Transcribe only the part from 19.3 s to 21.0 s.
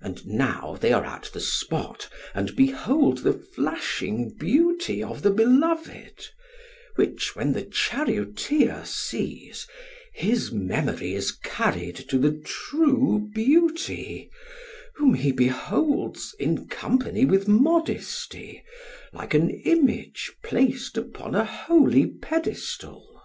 an image placed